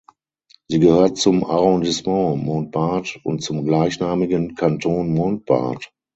Sie 0.67 0.79
gehört 0.79 1.19
zum 1.19 1.43
Arrondissement 1.43 2.43
Montbard 2.43 3.19
und 3.23 3.43
zum 3.43 3.63
gleichnamigen 3.67 4.55
Kanton 4.55 5.13
Montbard. 5.13 5.93